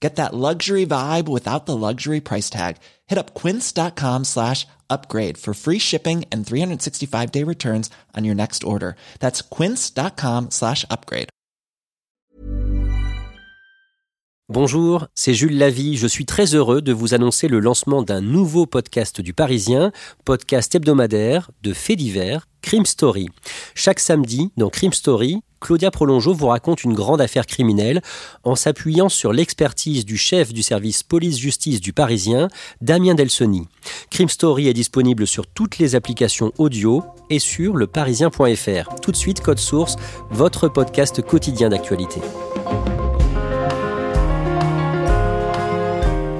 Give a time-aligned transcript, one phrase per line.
[0.00, 2.76] Get that luxury vibe without the luxury price tag.
[3.06, 8.96] Hit up quince.com slash upgrade for free shipping and 365-day returns on your next order.
[9.20, 11.30] That's quince.com slash upgrade.
[14.48, 15.96] Bonjour, c'est Jules Lavie.
[15.96, 19.90] Je suis très heureux de vous annoncer le lancement d'un nouveau podcast du Parisien,
[20.24, 23.28] podcast hebdomadaire de faits divers, Crime Story.
[23.74, 28.00] Chaque samedi, dans Crime Story, Claudia Prolongeau vous raconte une grande affaire criminelle
[28.44, 32.46] en s'appuyant sur l'expertise du chef du service police-justice du Parisien,
[32.80, 33.66] Damien Delsoni.
[34.08, 38.94] Crime Story est disponible sur toutes les applications audio et sur leparisien.fr.
[39.02, 39.96] Tout de suite, Code Source,
[40.30, 42.20] votre podcast quotidien d'actualité.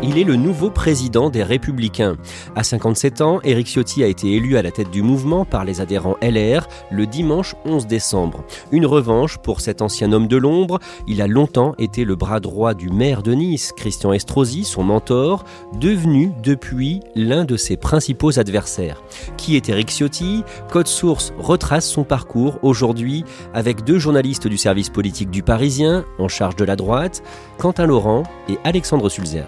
[0.08, 2.16] Il est le nouveau président des Républicains.
[2.54, 5.80] À 57 ans, Éric Ciotti a été élu à la tête du mouvement par les
[5.80, 8.44] adhérents LR le dimanche 11 décembre.
[8.70, 10.78] Une revanche pour cet ancien homme de l'ombre.
[11.08, 15.44] Il a longtemps été le bras droit du maire de Nice, Christian Estrosi, son mentor,
[15.80, 19.02] devenu depuis l'un de ses principaux adversaires.
[19.36, 20.44] Qui est Éric Ciotti?
[20.70, 26.28] Code Source retrace son parcours aujourd'hui avec deux journalistes du service politique du Parisien en
[26.28, 27.24] charge de la droite,
[27.58, 29.46] Quentin Laurent et Alexandre Sulzer.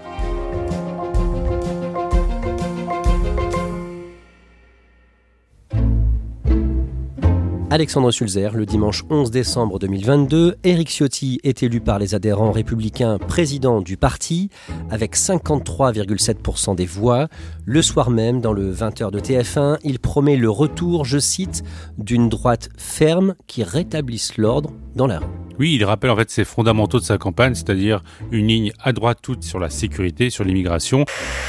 [7.70, 13.18] Alexandre Sulzer, le dimanche 11 décembre 2022, Éric Ciotti est élu par les adhérents républicains
[13.18, 14.48] président du parti
[14.90, 17.28] avec 53,7% des voix.
[17.66, 21.62] Le soir même, dans le 20h de TF1, il promet le retour, je cite,
[21.98, 25.26] d'une droite ferme qui rétablisse l'ordre dans la rue.
[25.58, 28.02] Oui, il rappelle en fait ses fondamentaux de sa campagne, c'est-à-dire
[28.32, 31.04] une ligne à droite toute sur la sécurité, sur l'immigration.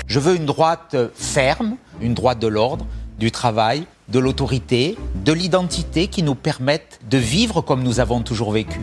[0.05, 2.85] Je veux une droite ferme, une droite de l'ordre,
[3.19, 8.51] du travail, de l'autorité, de l'identité qui nous permettent de vivre comme nous avons toujours
[8.51, 8.79] vécu.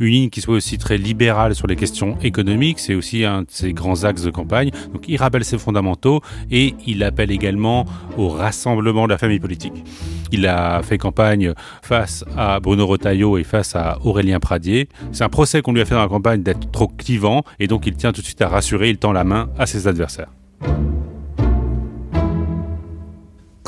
[0.00, 3.46] Une ligne qui soit aussi très libérale sur les questions économiques, c'est aussi un de
[3.48, 4.70] ses grands axes de campagne.
[4.92, 6.20] Donc il rappelle ses fondamentaux
[6.50, 7.86] et il appelle également
[8.16, 9.84] au rassemblement de la famille politique.
[10.30, 14.88] Il a fait campagne face à Bruno Retailleau et face à Aurélien Pradier.
[15.12, 17.86] C'est un procès qu'on lui a fait dans la campagne d'être trop clivant et donc
[17.86, 20.30] il tient tout de suite à rassurer, il tend la main à ses adversaires.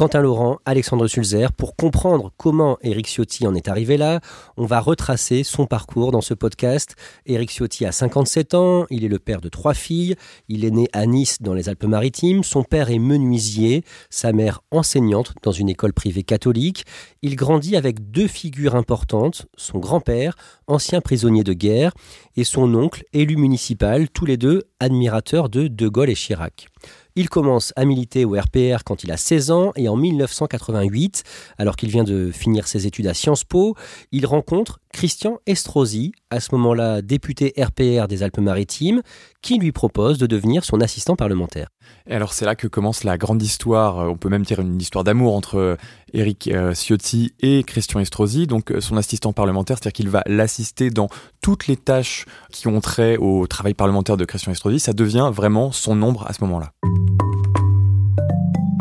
[0.00, 1.52] Quentin Laurent, Alexandre Sulzer.
[1.52, 4.20] Pour comprendre comment Éric Ciotti en est arrivé là,
[4.56, 6.96] on va retracer son parcours dans ce podcast.
[7.26, 10.14] Éric Ciotti a 57 ans, il est le père de trois filles,
[10.48, 15.34] il est né à Nice dans les Alpes-Maritimes, son père est menuisier, sa mère enseignante
[15.42, 16.86] dans une école privée catholique.
[17.20, 20.34] Il grandit avec deux figures importantes, son grand-père,
[20.66, 21.92] ancien prisonnier de guerre,
[22.38, 26.68] et son oncle, élu municipal, tous les deux admirateurs de De Gaulle et Chirac.
[27.16, 31.22] Il commence à militer au RPR quand il a 16 ans et en 1988,
[31.58, 33.76] alors qu'il vient de finir ses études à Sciences Po,
[34.12, 39.02] il rencontre Christian Estrosi, à ce moment-là député RPR des Alpes-Maritimes,
[39.40, 41.68] qui lui propose de devenir son assistant parlementaire.
[42.08, 45.34] Alors c'est là que commence la grande histoire, on peut même dire une histoire d'amour
[45.34, 45.76] entre
[46.12, 50.90] Éric euh, Ciotti et Christian Estrosi, donc euh, son assistant parlementaire, c'est-à-dire qu'il va l'assister
[50.90, 51.08] dans
[51.40, 55.72] toutes les tâches qui ont trait au travail parlementaire de Christian Estrosi, ça devient vraiment
[55.72, 56.72] son ombre à ce moment-là.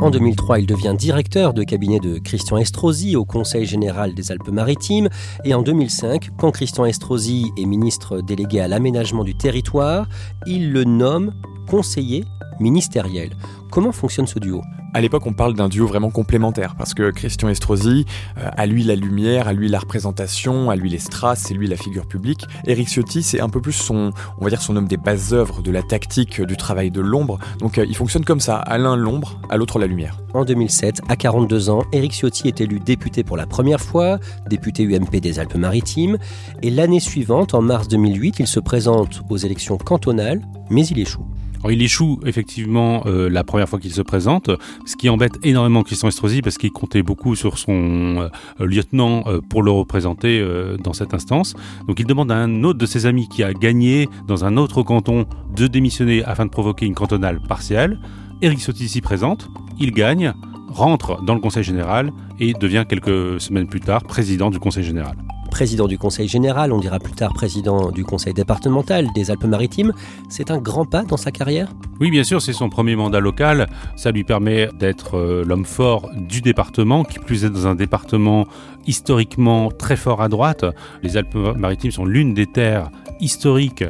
[0.01, 5.09] En 2003, il devient directeur de cabinet de Christian Estrosi au Conseil général des Alpes-Maritimes.
[5.43, 10.07] Et en 2005, quand Christian Estrosi est ministre délégué à l'aménagement du territoire,
[10.47, 11.33] il le nomme
[11.67, 12.23] conseiller
[12.61, 13.31] ministériel.
[13.71, 14.63] Comment fonctionne ce duo?
[14.95, 18.07] À l'époque, on parle d'un duo vraiment complémentaire parce que Christian Estrosi,
[18.39, 21.67] euh, à lui la lumière, à lui la représentation, à lui les strass, c'est lui
[21.67, 22.45] la figure publique.
[22.65, 25.61] Eric Ciotti, c'est un peu plus son, on va dire son homme des bases œuvres,
[25.61, 27.37] de la tactique, du travail de l'ombre.
[27.59, 30.17] Donc euh, il fonctionne comme ça, à l'un l'ombre, à l'autre la lumière.
[30.33, 34.17] En 2007, à 42 ans, Eric Ciotti est élu député pour la première fois,
[34.49, 36.17] député UMP des Alpes-Maritimes,
[36.63, 40.41] et l'année suivante, en mars 2008, il se présente aux élections cantonales,
[40.71, 41.27] mais il échoue.
[41.67, 44.49] Il échoue effectivement euh, la première fois qu'il se présente,
[44.85, 48.29] ce qui embête énormément Christian Estrosi parce qu'il comptait beaucoup sur son euh,
[48.65, 50.43] lieutenant euh, pour le représenter
[50.81, 51.55] dans cette instance.
[51.87, 54.83] Donc il demande à un autre de ses amis qui a gagné dans un autre
[54.83, 55.25] canton
[55.55, 57.99] de démissionner afin de provoquer une cantonale partielle.
[58.41, 60.33] Éric Ciotti s'y présente, il gagne,
[60.69, 65.17] rentre dans le Conseil général et devient quelques semaines plus tard président du Conseil général
[65.49, 69.93] président du Conseil général, on dira plus tard président du Conseil départemental des Alpes-Maritimes.
[70.29, 71.69] C'est un grand pas dans sa carrière?
[71.99, 73.67] Oui, bien sûr, c'est son premier mandat local.
[73.95, 78.47] Ça lui permet d'être euh, l'homme fort du département, qui plus est dans un département
[78.87, 80.63] historiquement très fort à droite.
[81.03, 83.83] Les Alpes-Maritimes sont l'une des terres historiques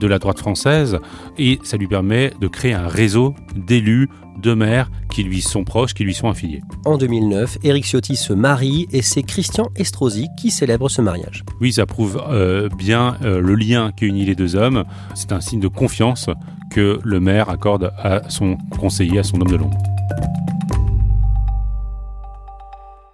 [0.00, 0.98] de la droite française
[1.38, 5.94] et ça lui permet de créer un réseau d'élus deux maires qui lui sont proches,
[5.94, 6.62] qui lui sont affiliés.
[6.84, 11.44] En 2009, Éric Ciotti se marie et c'est Christian Estrosi qui célèbre ce mariage.
[11.60, 14.84] Oui, ça prouve euh, bien euh, le lien qui unit les deux hommes.
[15.14, 16.28] C'est un signe de confiance
[16.70, 19.78] que le maire accorde à son conseiller, à son homme de l'ombre.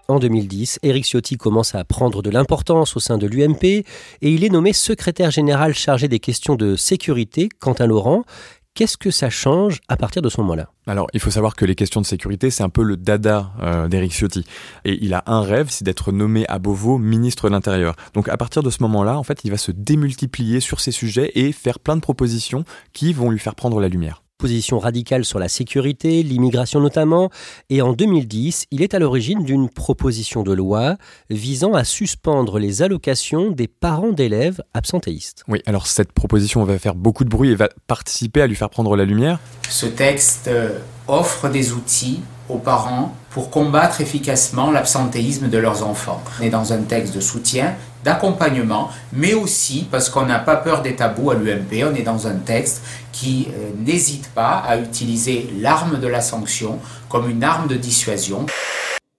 [0.09, 3.85] En 2010, Éric Ciotti commence à prendre de l'importance au sein de l'UMP et
[4.23, 8.25] il est nommé secrétaire général chargé des questions de sécurité, Quentin Laurent.
[8.75, 10.71] Qu'est-ce que ça change à partir de ce moment-là?
[10.87, 13.87] Alors, il faut savoir que les questions de sécurité, c'est un peu le dada euh,
[13.87, 14.47] d'Éric Ciotti.
[14.87, 17.97] Et il a un rêve, c'est d'être nommé à Beauvau ministre de l'Intérieur.
[18.15, 21.33] Donc, à partir de ce moment-là, en fait, il va se démultiplier sur ces sujets
[21.35, 22.65] et faire plein de propositions
[22.95, 27.31] qui vont lui faire prendre la lumière position radicale sur la sécurité, l'immigration notamment,
[27.71, 30.97] et en 2010, il est à l'origine d'une proposition de loi
[31.31, 35.45] visant à suspendre les allocations des parents d'élèves absentéistes.
[35.47, 38.69] Oui, alors cette proposition va faire beaucoup de bruit et va participer à lui faire
[38.69, 39.39] prendre la lumière.
[39.69, 42.19] Ce texte euh, offre des outils
[42.49, 46.21] aux parents pour combattre efficacement l'absentéisme de leurs enfants.
[46.41, 50.83] On est dans un texte de soutien d'accompagnement, mais aussi parce qu'on n'a pas peur
[50.83, 52.83] des tabous à l'UMP, on est dans un texte
[53.13, 56.79] qui euh, n'hésite pas à utiliser l'arme de la sanction
[57.09, 58.47] comme une arme de dissuasion.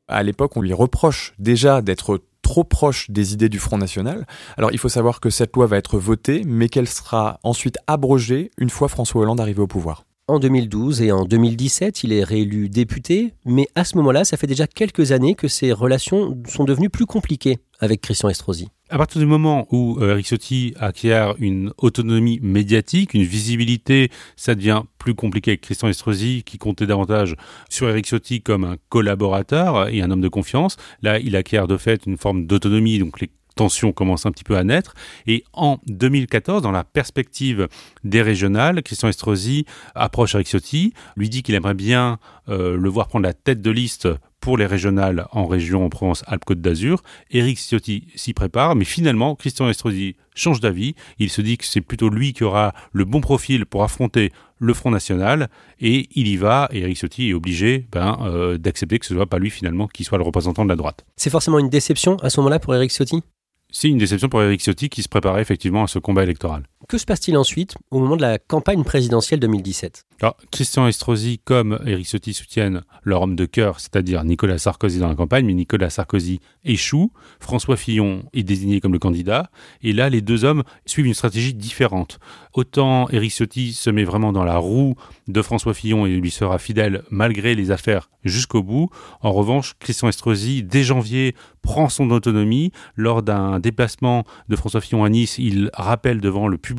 [0.08, 4.28] À l'époque, on lui reproche déjà d'être trop proche des idées du Front National.
[4.58, 8.52] Alors il faut savoir que cette loi va être votée, mais qu'elle sera ensuite abrogée
[8.58, 10.04] une fois François Hollande arrivé au pouvoir.
[10.28, 14.48] En 2012 et en 2017, il est réélu député, mais à ce moment-là, ça fait
[14.48, 18.70] déjà quelques années que ses relations sont devenues plus compliquées avec Christian Estrosi.
[18.90, 24.56] À partir du moment où euh, Eric Ciotti acquiert une autonomie médiatique, une visibilité, ça
[24.56, 27.36] devient plus compliqué avec Christian Estrosi qui comptait davantage
[27.70, 30.78] sur Eric Ciotti comme un collaborateur et un homme de confiance.
[31.02, 34.58] Là, il acquiert de fait une forme d'autonomie, donc les tension commence un petit peu
[34.58, 34.94] à naître.
[35.28, 37.68] Et en 2014, dans la perspective
[38.04, 39.66] des régionales, Christian Estrosi
[39.96, 42.20] approche Eric Ciotti, lui dit qu'il aimerait bien
[42.50, 44.08] euh, le voir prendre la tête de liste
[44.44, 47.02] pour les régionales en région en Provence-Alpes-Côte d'Azur.
[47.32, 50.96] Éric Ciotti s'y prépare, mais finalement, Christian Estrosi change d'avis.
[51.18, 54.74] Il se dit que c'est plutôt lui qui aura le bon profil pour affronter le
[54.74, 55.48] Front National,
[55.80, 59.20] et il y va, et Éric Ciotti est obligé ben, euh, d'accepter que ce ne
[59.20, 61.06] soit pas lui finalement qui soit le représentant de la droite.
[61.16, 63.24] C'est forcément une déception à ce moment-là pour Éric Ciotti?
[63.72, 66.64] C'est une déception pour Eric Ciotti qui se préparait effectivement à ce combat électoral.
[66.88, 71.80] Que se passe-t-il ensuite au moment de la campagne présidentielle 2017 Alors, Christian Estrosi comme
[71.86, 75.90] Eric Ciotti soutiennent leur homme de cœur, c'est-à-dire Nicolas Sarkozy dans la campagne, mais Nicolas
[75.90, 77.12] Sarkozy échoue.
[77.40, 79.50] François Fillon est désigné comme le candidat.
[79.82, 82.20] Et là, les deux hommes suivent une stratégie différente.
[82.54, 84.96] Autant Eric Ciotti se met vraiment dans la roue
[85.28, 88.90] de François Fillon et lui sera fidèle malgré les affaires jusqu'au bout.
[89.22, 92.72] En revanche, Christian Estrosi, dès janvier, prend son autonomie.
[92.96, 96.73] Lors d'un déplacement de François Fillon à Nice, il rappelle devant le public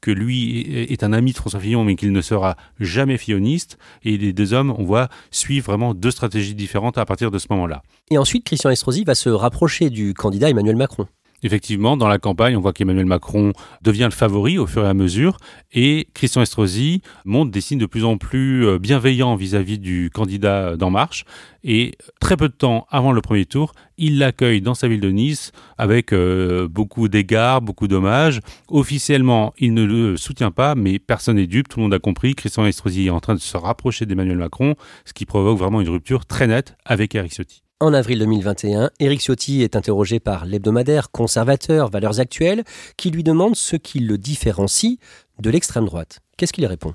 [0.00, 3.78] que lui est un ami de François Fillon, mais qu'il ne sera jamais filloniste.
[4.04, 7.46] Et les deux hommes, on voit, suivent vraiment deux stratégies différentes à partir de ce
[7.50, 7.82] moment-là.
[8.10, 11.06] Et ensuite, Christian Estrosi va se rapprocher du candidat Emmanuel Macron.
[11.42, 14.94] Effectivement, dans la campagne, on voit qu'Emmanuel Macron devient le favori au fur et à
[14.94, 15.38] mesure
[15.72, 20.76] et Christian Estrosi montre des signes de plus en plus euh, bienveillants vis-à-vis du candidat
[20.76, 21.24] d'En Marche.
[21.64, 25.10] Et très peu de temps avant le premier tour, il l'accueille dans sa ville de
[25.10, 28.40] Nice avec euh, beaucoup d'égards, beaucoup d'hommages.
[28.68, 32.34] Officiellement, il ne le soutient pas, mais personne n'est dupe, tout le monde a compris.
[32.34, 35.88] Christian Estrosi est en train de se rapprocher d'Emmanuel Macron, ce qui provoque vraiment une
[35.88, 37.61] rupture très nette avec Eric Ciotti.
[37.82, 42.62] En avril 2021, Éric Ciotti est interrogé par l'hebdomadaire conservateur Valeurs Actuelles
[42.96, 44.98] qui lui demande ce qui le différencie
[45.40, 46.20] de l'extrême droite.
[46.36, 46.94] Qu'est-ce qu'il répond?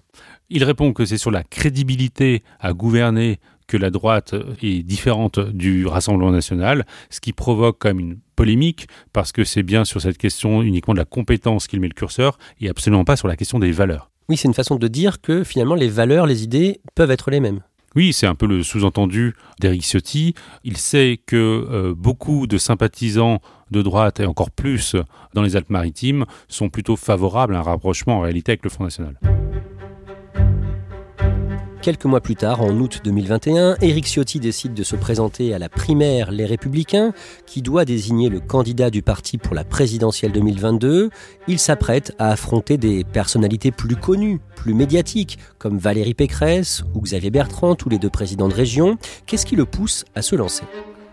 [0.49, 5.85] Il répond que c'est sur la crédibilité à gouverner que la droite est différente du
[5.85, 10.17] Rassemblement national, ce qui provoque quand même une polémique, parce que c'est bien sur cette
[10.17, 13.59] question uniquement de la compétence qu'il met le curseur, et absolument pas sur la question
[13.59, 14.09] des valeurs.
[14.29, 17.41] Oui, c'est une façon de dire que finalement les valeurs, les idées peuvent être les
[17.41, 17.59] mêmes.
[17.97, 20.35] Oui, c'est un peu le sous-entendu d'Eric Ciotti.
[20.63, 24.95] Il sait que euh, beaucoup de sympathisants de droite, et encore plus
[25.33, 29.19] dans les Alpes-Maritimes, sont plutôt favorables à un rapprochement en réalité avec le Front National.
[31.87, 35.69] Quelques mois plus tard, en août 2021, Éric Ciotti décide de se présenter à la
[35.69, 37.13] primaire Les Républicains,
[37.45, 41.09] qui doit désigner le candidat du parti pour la présidentielle 2022.
[41.47, 47.29] Il s'apprête à affronter des personnalités plus connues, plus médiatiques, comme Valérie Pécresse ou Xavier
[47.29, 48.97] Bertrand, tous les deux présidents de région.
[49.25, 50.65] Qu'est-ce qui le pousse à se lancer?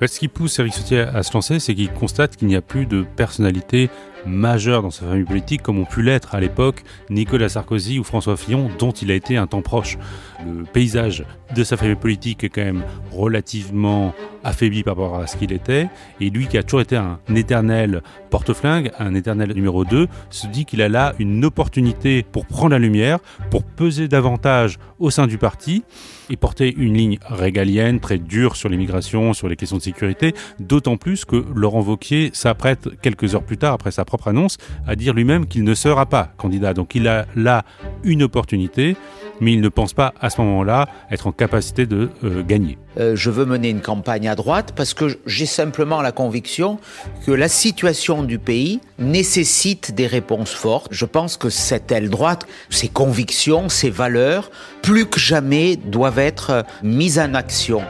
[0.04, 2.86] Ce qui pousse Éric Ciotti à se lancer, c'est qu'il constate qu'il n'y a plus
[2.86, 3.90] de personnalité
[4.26, 8.36] majeure dans sa famille politique comme ont pu l'être à l'époque Nicolas Sarkozy ou François
[8.36, 9.98] Fillon dont il a été un temps proche.
[10.44, 15.36] Le paysage de sa famille politique est quand même relativement affaibli par rapport à ce
[15.36, 15.88] qu'il était
[16.20, 20.64] et lui qui a toujours été un éternel porte-flingue, un éternel numéro 2, se dit
[20.64, 25.38] qu'il a là une opportunité pour prendre la lumière, pour peser davantage au sein du
[25.38, 25.84] parti
[26.30, 30.96] et porter une ligne régalienne très dure sur l'immigration, sur les questions de sécurité, d'autant
[30.96, 35.12] plus que Laurent Vauquier s'apprête quelques heures plus tard après sa propre annonce à dire
[35.12, 36.72] lui-même qu'il ne sera pas candidat.
[36.72, 37.64] Donc il a là
[38.04, 38.96] une opportunité,
[39.40, 42.78] mais il ne pense pas à ce moment-là être en capacité de euh, gagner.
[42.96, 46.78] Euh, je veux mener une campagne à droite parce que j'ai simplement la conviction
[47.26, 50.86] que la situation du pays nécessite des réponses fortes.
[50.92, 56.64] Je pense que cette aile droite, ses convictions, ses valeurs, plus que jamais doivent être
[56.84, 57.82] mises en action.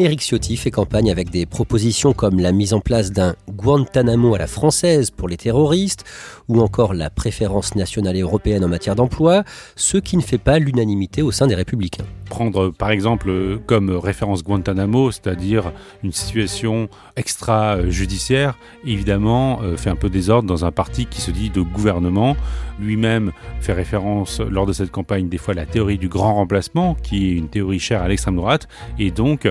[0.00, 4.38] Éric Ciotti fait campagne avec des propositions comme la mise en place d'un Guantanamo à
[4.38, 6.04] la française pour les terroristes
[6.50, 9.44] ou encore la préférence nationale et européenne en matière d'emploi,
[9.76, 12.04] ce qui ne fait pas l'unanimité au sein des républicains.
[12.28, 20.10] Prendre par exemple comme référence Guantanamo, c'est-à-dire une situation extra-judiciaire, évidemment euh, fait un peu
[20.10, 22.36] désordre dans un parti qui se dit de gouvernement.
[22.80, 23.30] Lui-même
[23.60, 27.28] fait référence lors de cette campagne des fois à la théorie du grand remplacement, qui
[27.28, 28.66] est une théorie chère à l'extrême droite,
[28.98, 29.48] et donc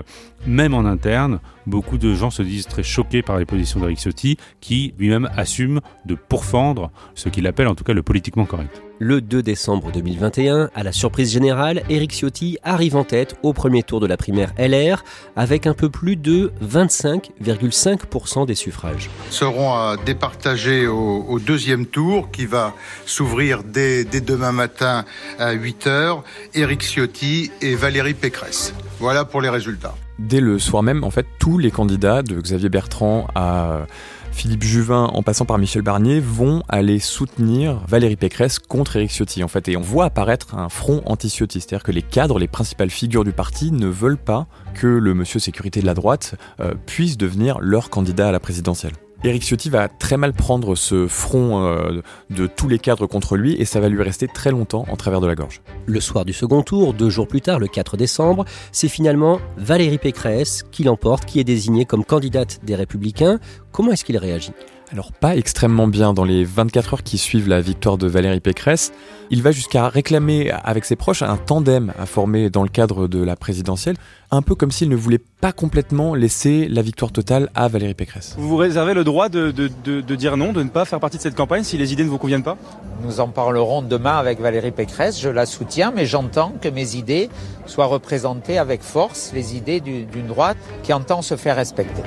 [0.48, 4.38] même en interne, beaucoup de gens se disent très choqués par les positions d'Eric Ciotti,
[4.62, 8.82] qui lui-même assume de pourfendre ce qu'il appelle en tout cas le politiquement correct.
[9.02, 13.82] Le 2 décembre 2021, à la surprise générale, Éric Ciotti arrive en tête au premier
[13.82, 15.04] tour de la primaire LR
[15.38, 19.10] avec un peu plus de 25,5% des suffrages.
[19.30, 22.74] Seront à départager au, deuxième tour qui va
[23.06, 25.06] s'ouvrir dès, dès, demain matin
[25.40, 26.22] à 8h,
[26.54, 28.74] Éric Ciotti et Valérie Pécresse.
[29.00, 29.96] Voilà pour les résultats.
[30.20, 33.86] Dès le soir même, en fait, tous les candidats de Xavier Bertrand à
[34.32, 39.44] Philippe Juvin, en passant par Michel Barnier, vont aller soutenir Valérie Pécresse contre Éric Ciotti,
[39.44, 39.68] en fait.
[39.68, 41.62] Et on voit apparaître un front anti-Ciotti.
[41.62, 45.40] C'est-à-dire que les cadres, les principales figures du parti ne veulent pas que le monsieur
[45.40, 48.94] sécurité de la droite euh, puisse devenir leur candidat à la présidentielle.
[49.24, 53.54] Éric Ciotti va très mal prendre ce front euh, de tous les cadres contre lui
[53.56, 55.62] et ça va lui rester très longtemps en travers de la gorge.
[55.86, 59.98] Le soir du second tour, deux jours plus tard, le 4 décembre, c'est finalement Valérie
[59.98, 63.40] Pécresse qui l'emporte, qui est désignée comme candidate des Républicains.
[63.74, 64.54] Comment est-ce qu'il réagit?
[64.92, 68.92] Alors pas extrêmement bien dans les 24 heures qui suivent la victoire de Valérie Pécresse.
[69.30, 73.24] Il va jusqu'à réclamer avec ses proches un tandem à former dans le cadre de
[73.24, 73.98] la présidentielle,
[74.32, 78.36] un peu comme s'il ne voulait pas complètement laisser la victoire totale à Valérie Pécresse.
[78.38, 81.22] Vous vous réservez le droit de, de dire non, de ne pas faire partie de
[81.22, 82.58] cette campagne si les idées ne vous conviennent pas?
[83.04, 87.30] Nous en parlerons demain avec Valérie Pécresse, je la soutiens, mais j'entends que mes idées
[87.68, 92.02] soient représentées avec force, les idées d'une droite qui entend se faire respecter.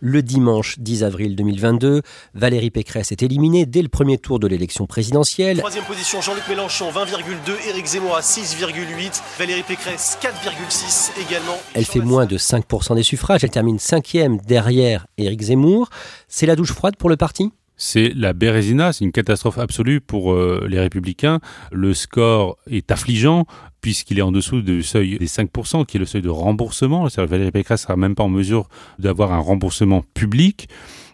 [0.00, 2.02] Le dimanche 10 avril 2022,
[2.34, 5.58] Valérie Pécresse est éliminée dès le premier tour de l'élection présidentielle.
[5.58, 11.56] Troisième position, Jean-Luc Mélenchon, 20,2, Éric Zemmour à 6,8, Valérie Pécresse 4,6 également.
[11.74, 15.88] Elle fait moins de 5% des suffrages, elle termine cinquième derrière Éric Zemmour.
[16.28, 17.50] C'est la douche froide pour le parti?
[17.80, 21.38] C'est la Bérésina, c'est une catastrophe absolue pour euh, les républicains.
[21.70, 23.46] Le score est affligeant
[23.80, 27.06] puisqu'il est en dessous du seuil des 5%, qui est le seuil de remboursement.
[27.16, 28.68] Valérie Pécresse sera même pas en mesure
[28.98, 30.68] d'avoir un remboursement public.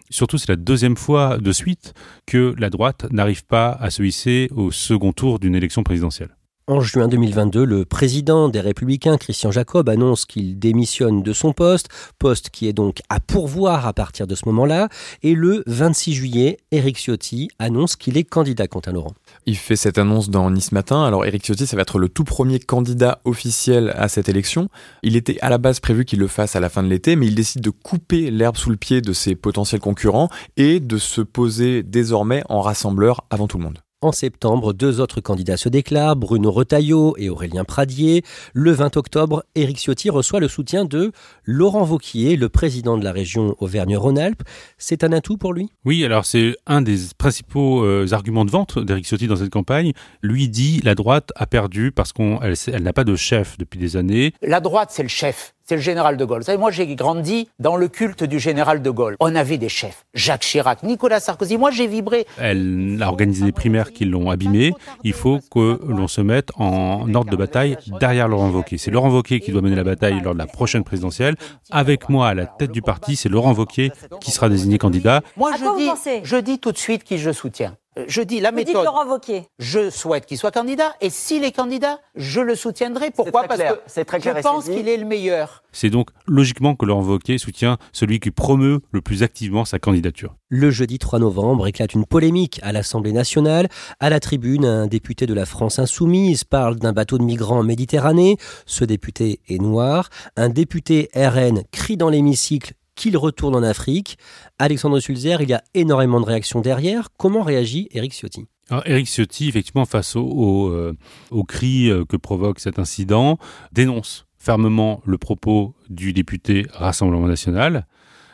[0.09, 1.93] Surtout, c'est la deuxième fois de suite
[2.25, 6.35] que la droite n'arrive pas à se hisser au second tour d'une élection présidentielle.
[6.67, 11.89] En juin 2022, le président des Républicains, Christian Jacob, annonce qu'il démissionne de son poste,
[12.17, 14.89] poste qui est donc à pourvoir à partir de ce moment-là.
[15.21, 19.13] Et le 26 juillet, Éric Ciotti annonce qu'il est candidat, Quentin Laurent.
[19.47, 21.03] Il fait cette annonce dans Nice Matin.
[21.03, 24.69] Alors Éric Ciotti, ça va être le tout premier candidat officiel à cette élection.
[25.03, 27.27] Il était à la base prévu qu'il le fasse à la fin de l'été, mais
[27.27, 31.21] il décide de couper l'herbe sous le pied de ses potentiels concurrents et de se
[31.21, 33.84] poser désormais en rassembleur avant tout le monde.
[34.05, 38.21] En septembre, deux autres candidats se déclarent, Bruno Retailleau et Aurélien Pradier.
[38.53, 41.11] Le 20 octobre, Éric Ciotti reçoit le soutien de
[41.43, 44.43] Laurent Vauquier, le président de la région Auvergne-Rhône-Alpes.
[44.77, 45.71] C'est un atout pour lui?
[45.85, 49.93] Oui, alors c'est un des principaux euh, arguments de vente d'Éric Ciotti dans cette campagne.
[50.21, 54.33] Lui dit la droite a perdu parce qu'elle n'a pas de chef depuis des années.
[54.43, 55.54] La droite, c'est le chef.
[55.65, 56.39] C'est le général de Gaulle.
[56.39, 59.15] Vous savez, moi, j'ai grandi dans le culte du général de Gaulle.
[59.19, 60.05] On avait des chefs.
[60.13, 61.57] Jacques Chirac, Nicolas Sarkozy.
[61.57, 62.27] Moi, j'ai vibré.
[62.37, 64.73] Elle a organisé des primaires qui l'ont abîmé.
[65.03, 68.77] Il faut que l'on se mette en ordre de bataille derrière Laurent Wauquiez.
[68.77, 71.35] C'est Laurent Wauquiez qui doit mener la bataille lors de la prochaine présidentielle.
[71.71, 73.91] Avec moi à la tête du parti, c'est Laurent Wauquiez
[74.21, 75.21] qui sera désigné candidat.
[75.35, 77.75] Moi, je dis, je dis tout de suite qui je soutiens.
[77.97, 78.85] Euh, Je dis la Vous dites méthode.
[78.85, 79.47] Laurent Wauquiez.
[79.59, 80.93] Je souhaite qu'il soit candidat.
[81.01, 83.11] Et s'il est candidat, je le soutiendrai.
[83.11, 83.75] Pourquoi très Parce clair.
[83.75, 85.63] que C'est très clair je pense qu'il est le meilleur.
[85.71, 90.35] C'est donc logiquement que Laurent Wauquiez soutient celui qui promeut le plus activement sa candidature.
[90.49, 93.67] Le jeudi 3 novembre éclate une polémique à l'Assemblée nationale.
[93.99, 97.63] À la tribune, un député de la France insoumise parle d'un bateau de migrants en
[97.63, 98.37] Méditerranée.
[98.65, 100.09] Ce député est noir.
[100.37, 104.17] Un député RN crie dans l'hémicycle qu'il retourne en Afrique.
[104.59, 107.09] Alexandre Sulzer, il y a énormément de réactions derrière.
[107.17, 108.45] Comment réagit Éric Ciotti?
[108.85, 110.97] Éric Ciotti, effectivement, face au, au, euh,
[111.29, 113.37] au cri euh, que provoque cet incident,
[113.71, 117.85] dénonce fermement le propos du député Rassemblement national,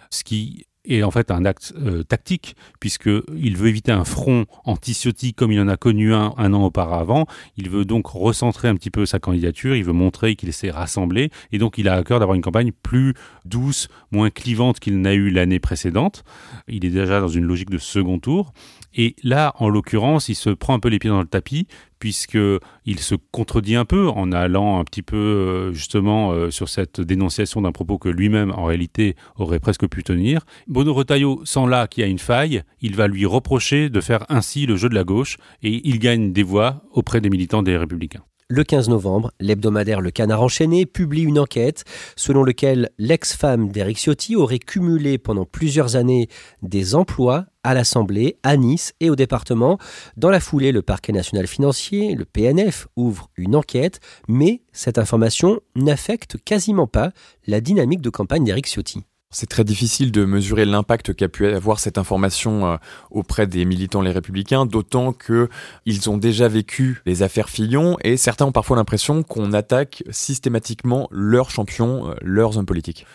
[0.09, 5.33] ce qui est en fait un acte euh, tactique, puisqu'il veut éviter un front anti-Ciotti
[5.33, 7.25] comme il en a connu un un an auparavant.
[7.57, 11.29] Il veut donc recentrer un petit peu sa candidature, il veut montrer qu'il s'est rassemblé,
[11.51, 13.13] et donc il a à cœur d'avoir une campagne plus
[13.45, 16.23] douce, moins clivante qu'il n'a eu l'année précédente.
[16.67, 18.53] Il est déjà dans une logique de second tour.
[18.93, 21.67] Et là, en l'occurrence, il se prend un peu les pieds dans le tapis,
[22.01, 26.99] puisqu'il se contredit un peu en allant un petit peu euh, justement euh, sur cette
[26.99, 30.41] dénonciation d'un propos que lui-même, en réalité, aurait presque pu tenir.
[30.67, 34.25] Bruno Retailleau sent là qu'il y a une faille, il va lui reprocher de faire
[34.29, 37.77] ainsi le jeu de la gauche, et il gagne des voix auprès des militants des
[37.77, 38.23] Républicains.
[38.49, 44.35] Le 15 novembre, l'hebdomadaire Le Canard enchaîné publie une enquête selon laquelle l'ex-femme d'Éric Ciotti
[44.35, 46.27] aurait cumulé pendant plusieurs années
[46.63, 49.77] des emplois à l'Assemblée, à Nice et au département.
[50.17, 55.59] Dans la foulée, le parquet national financier, le PNF, ouvre une enquête, mais cette information
[55.75, 57.11] n'affecte quasiment pas
[57.47, 59.03] la dynamique de campagne d'Éric Ciotti.
[59.33, 62.75] C'est très difficile de mesurer l'impact qu'a pu avoir cette information euh,
[63.11, 65.47] auprès des militants les républicains, d'autant que
[65.85, 71.07] ils ont déjà vécu les affaires Fillon et certains ont parfois l'impression qu'on attaque systématiquement
[71.11, 73.05] leurs champions, euh, leurs hommes politiques.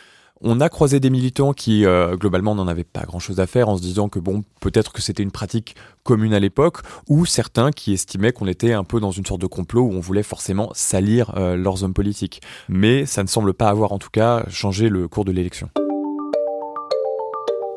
[0.42, 3.78] On a croisé des militants qui, euh, globalement, n'en avaient pas grand-chose à faire en
[3.78, 7.94] se disant que, bon, peut-être que c'était une pratique commune à l'époque, ou certains qui
[7.94, 11.32] estimaient qu'on était un peu dans une sorte de complot où on voulait forcément salir
[11.36, 12.42] euh, leurs hommes politiques.
[12.68, 15.70] Mais ça ne semble pas avoir, en tout cas, changé le cours de l'élection.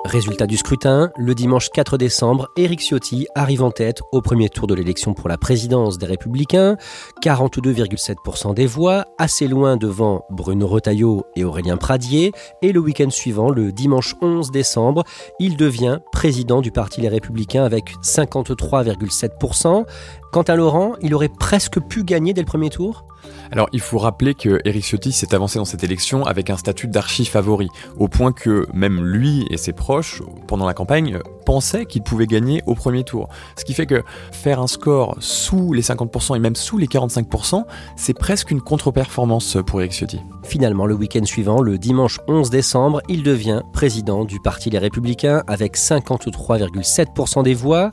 [0.10, 4.66] Résultat du scrutin, le dimanche 4 décembre, Éric Ciotti arrive en tête au premier tour
[4.66, 6.78] de l'élection pour la présidence des Républicains,
[7.24, 12.32] 42,7% des voix, assez loin devant Bruno Retailleau et Aurélien Pradier,
[12.64, 15.04] et le week-end suivant, le dimanche 11 décembre,
[15.40, 19.86] il devient président du Parti Les Républicains avec 53,7%.
[20.32, 23.06] Quant à Laurent, il aurait presque pu gagner dès le premier tour?
[23.52, 26.88] Alors, il faut rappeler que Éric Ciotti s'est avancé dans cette élection avec un statut
[26.88, 32.04] d'archi favori, au point que même lui et ses proches, pendant la campagne, pensaient qu'il
[32.04, 33.28] pouvait gagner au premier tour.
[33.56, 37.64] Ce qui fait que faire un score sous les 50% et même sous les 45%,
[37.96, 40.20] c'est presque une contre-performance pour Éric Ciotti.
[40.44, 45.44] Finalement, le week-end suivant, le dimanche 11 décembre, il devient président du Parti Les Républicains
[45.48, 47.90] avec 53,7% des voix.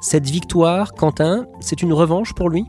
[0.00, 2.64] Cette victoire, Quentin, c'est une revanche pour lui?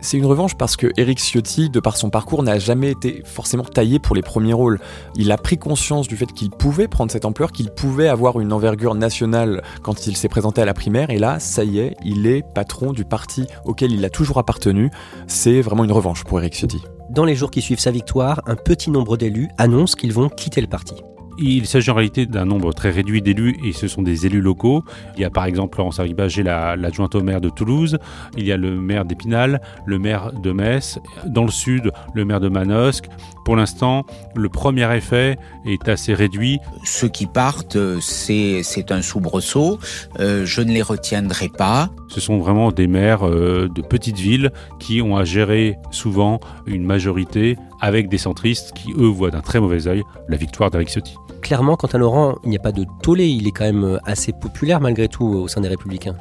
[0.00, 3.64] C'est une revanche parce que Éric Ciotti, de par son parcours, n'a jamais été forcément
[3.64, 4.78] taillé pour les premiers rôles.
[5.16, 8.52] Il a pris conscience du fait qu'il pouvait prendre cette ampleur, qu'il pouvait avoir une
[8.52, 12.26] envergure nationale quand il s'est présenté à la primaire, et là, ça y est, il
[12.26, 14.90] est patron du parti auquel il a toujours appartenu.
[15.26, 16.82] C'est vraiment une revanche pour Éric Ciotti.
[17.10, 20.60] Dans les jours qui suivent sa victoire, un petit nombre d'élus annoncent qu'ils vont quitter
[20.60, 20.94] le parti.
[21.38, 24.82] Il s'agit en réalité d'un nombre très réduit d'élus et ce sont des élus locaux.
[25.16, 27.98] Il y a par exemple Laurence Arribagé, la- l'adjointe au maire de Toulouse.
[28.36, 30.98] Il y a le maire d'Épinal, le maire de Metz.
[31.26, 33.06] Dans le sud, le maire de Manosque.
[33.44, 36.58] Pour l'instant, le premier effet est assez réduit.
[36.84, 39.78] Ceux qui partent, c'est c'est un soubresaut.
[40.18, 41.90] Euh, je ne les retiendrai pas.
[42.08, 46.84] Ce sont vraiment des maires euh, de petites villes qui ont à gérer souvent une
[46.84, 51.14] majorité avec des centristes qui, eux, voient d'un très mauvais œil la victoire d'Éric Ciotti.
[51.42, 54.32] Clairement, quant à Laurent, il n'y a pas de tollé, il est quand même assez
[54.32, 56.16] populaire malgré tout au sein des Républicains.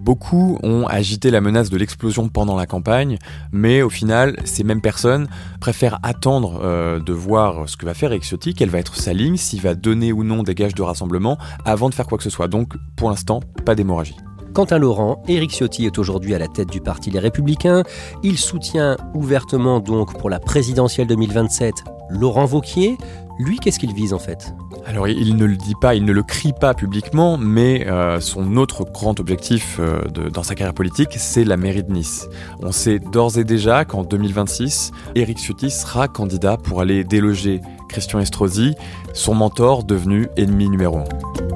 [0.00, 3.18] Beaucoup ont agité la menace de l'explosion pendant la campagne,
[3.52, 5.28] mais au final, ces mêmes personnes
[5.60, 9.12] préfèrent attendre euh, de voir ce que va faire Éric Ciotti, quelle va être sa
[9.12, 12.24] ligne, s'il va donner ou non des gages de rassemblement, avant de faire quoi que
[12.24, 12.48] ce soit.
[12.48, 14.16] Donc, pour l'instant, pas d'hémorragie.
[14.52, 17.84] Quant à Laurent, Éric Ciotti est aujourd'hui à la tête du parti Les Républicains.
[18.24, 22.98] Il soutient ouvertement donc pour la présidentielle 2027 Laurent Vauquier.
[23.38, 24.52] Lui, qu'est-ce qu'il vise en fait?
[24.86, 28.56] Alors, il ne le dit pas, il ne le crie pas publiquement, mais euh, son
[28.56, 32.28] autre grand objectif euh, dans sa carrière politique, c'est la mairie de Nice.
[32.60, 38.18] On sait d'ores et déjà qu'en 2026, Éric Ciotti sera candidat pour aller déloger Christian
[38.18, 38.74] Estrosi,
[39.14, 41.49] son mentor devenu ennemi numéro un.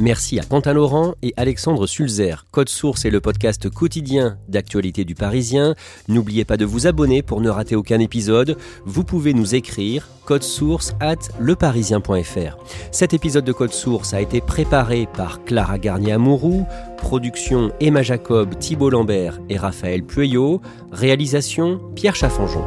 [0.00, 2.46] Merci à Quentin Laurent et Alexandre Sulzer.
[2.52, 5.74] Code Source est le podcast quotidien d'actualité du Parisien.
[6.06, 8.56] N'oubliez pas de vous abonner pour ne rater aucun épisode.
[8.84, 12.58] Vous pouvez nous écrire code source at leparisien.fr.
[12.92, 16.66] Cet épisode de Code Source a été préparé par Clara Garnier-Amouroux,
[16.98, 20.60] production Emma Jacob, Thibault Lambert et Raphaël Pueyo,
[20.92, 22.66] réalisation Pierre Chaffanjon.